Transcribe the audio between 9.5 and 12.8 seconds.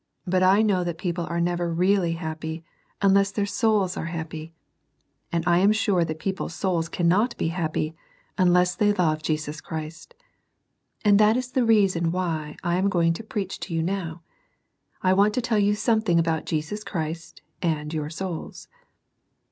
Christ And that is the reason why I